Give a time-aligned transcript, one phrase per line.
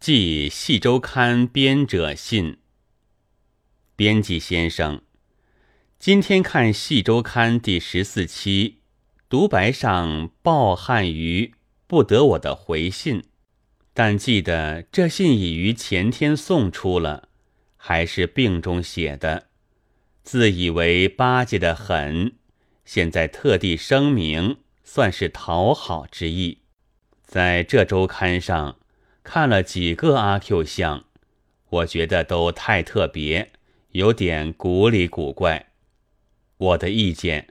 [0.00, 2.56] 寄《系周刊》编者信，
[3.94, 5.02] 编辑先生，
[5.98, 8.78] 今天看《系周刊》第十四期，
[9.28, 11.52] 独白上抱憾于
[11.86, 13.24] 不得我的回信，
[13.92, 17.28] 但记得这信已于前天送出了，
[17.76, 19.48] 还是病中写的，
[20.22, 22.36] 自以为巴结的很，
[22.86, 26.62] 现在特地声明，算是讨好之意，
[27.22, 28.79] 在这周刊上。
[29.32, 31.04] 看了几个阿 Q 像，
[31.68, 33.52] 我觉得都太特别，
[33.92, 35.66] 有点古里古怪。
[36.56, 37.46] 我的意见，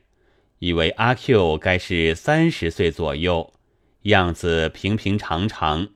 [0.57, 3.53] 以为阿 Q 该是三十岁左右，
[4.01, 5.87] 样子平平常常，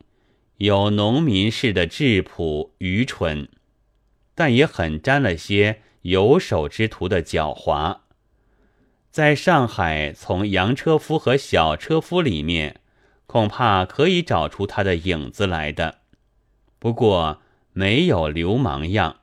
[0.56, 3.50] 有农民式的质朴愚蠢，
[4.34, 7.98] 但也很沾了些有手之徒的狡猾。
[9.12, 12.80] 在上海，从洋车夫和小车夫里面。
[13.26, 16.00] 恐怕可以找出他的影子来的，
[16.78, 17.42] 不过
[17.72, 19.22] 没有流氓样，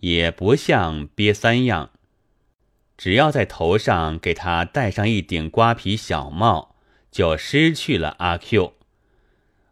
[0.00, 1.90] 也不像瘪三样。
[2.96, 6.74] 只要在头上给他戴上一顶瓜皮小帽，
[7.10, 8.74] 就失去了阿 Q。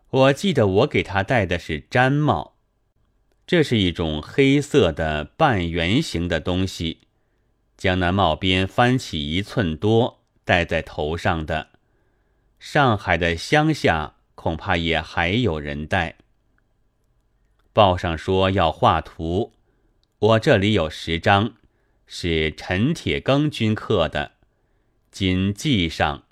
[0.08, 2.54] 我记得我给他戴的是毡帽，
[3.46, 7.00] 这是一种黑色的半圆形的东西，
[7.76, 11.70] 将那帽边翻起一寸多，戴在头上的。
[12.58, 16.16] 上海的乡下恐怕也还有人带。
[17.72, 19.52] 报上说要画图，
[20.18, 21.54] 我这里有十张，
[22.06, 24.32] 是陈铁庚君刻的，
[25.10, 26.24] 今寄上。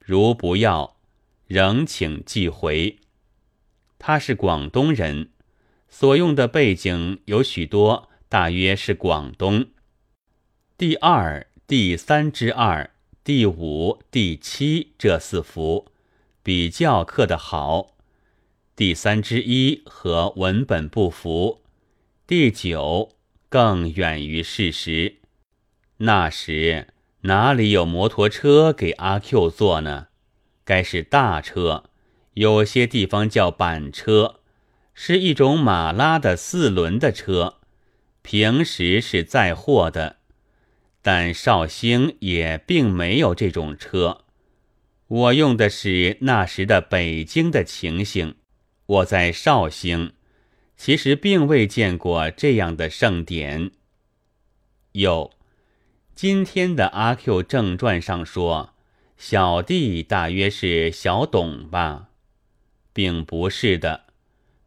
[0.00, 0.96] 如不要，
[1.46, 2.98] 仍请寄回。
[3.98, 5.30] 他是广东人，
[5.88, 9.66] 所用的背景有许多，大约是广东。
[10.76, 12.90] 第二、第三之二。
[13.24, 15.86] 第五、第七这四幅
[16.42, 17.94] 比较刻得好，
[18.74, 21.62] 第三之一和文本不符，
[22.26, 23.10] 第九
[23.48, 25.18] 更远于事实。
[25.98, 26.88] 那时
[27.20, 30.08] 哪里有摩托车给阿 Q 坐呢？
[30.64, 31.84] 该是大车，
[32.34, 34.40] 有些地方叫板车，
[34.94, 37.60] 是一种马拉的四轮的车，
[38.22, 40.16] 平时是载货的。
[41.02, 44.24] 但绍兴也并没有这种车，
[45.08, 48.36] 我用的是那时的北京的情形。
[48.86, 50.12] 我在绍兴，
[50.76, 53.72] 其实并未见过这样的盛典。
[54.92, 55.32] 有，
[56.14, 58.74] 今天的阿 Q 正传上说，
[59.16, 62.10] 小弟大约是小董吧，
[62.92, 64.04] 并不是的，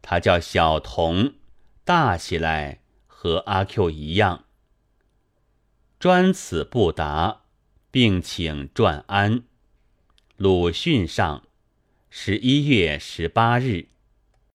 [0.02, 1.34] 他叫小童，
[1.84, 4.45] 大起来和阿 Q 一样。
[6.06, 7.40] 专此不答，
[7.90, 9.42] 并请转安。
[10.36, 11.42] 鲁迅上，
[12.10, 13.88] 十一月十八日。